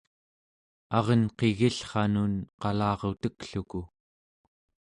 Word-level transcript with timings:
arenqigillranun 0.99 2.33
qalarutekluku 2.61 3.81